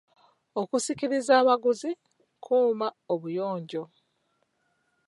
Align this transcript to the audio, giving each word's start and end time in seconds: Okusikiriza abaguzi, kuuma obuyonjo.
Okusikiriza 0.61 1.31
abaguzi, 1.41 1.91
kuuma 2.43 2.87
obuyonjo. 3.13 3.83